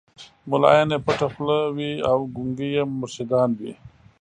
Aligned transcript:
مُلایان 0.49 0.89
یې 0.93 0.99
پټه 1.05 1.27
خوله 1.33 1.57
وي 1.75 1.91
او 2.11 2.19
ګونګي 2.35 2.67
یې 2.75 2.83
مرشدان 2.99 3.49
وي 3.59 3.73